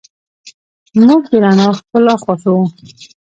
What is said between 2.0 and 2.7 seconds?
خوښو.